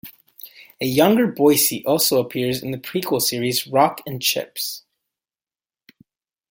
A 0.81 0.85
younger 0.87 1.31
Boycie 1.31 1.83
also 1.85 2.19
appears 2.19 2.63
in 2.63 2.71
the 2.71 2.79
prequel 2.79 3.21
series 3.21 3.67
"Rock 3.67 4.01
and 4.07 4.19
Chips". 4.19 4.83